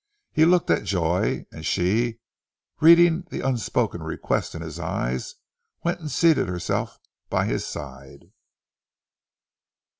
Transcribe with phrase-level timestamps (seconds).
[0.31, 2.17] He looked at Joy, and she,
[2.79, 5.35] reading the unspoken request in his eyes,
[5.83, 6.97] went and seated herself
[7.29, 8.31] by his side.